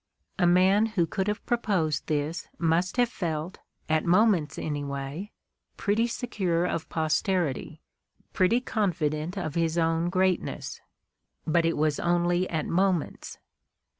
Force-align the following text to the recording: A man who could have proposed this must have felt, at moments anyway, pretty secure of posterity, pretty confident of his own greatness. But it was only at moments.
A 0.39 0.47
man 0.47 0.87
who 0.87 1.05
could 1.05 1.27
have 1.27 1.45
proposed 1.45 2.07
this 2.07 2.47
must 2.57 2.97
have 2.97 3.07
felt, 3.07 3.59
at 3.87 4.03
moments 4.03 4.57
anyway, 4.57 5.31
pretty 5.77 6.07
secure 6.07 6.65
of 6.65 6.89
posterity, 6.89 7.83
pretty 8.33 8.61
confident 8.61 9.37
of 9.37 9.53
his 9.53 9.77
own 9.77 10.09
greatness. 10.09 10.81
But 11.45 11.65
it 11.67 11.77
was 11.77 11.99
only 11.99 12.49
at 12.49 12.65
moments. 12.65 13.37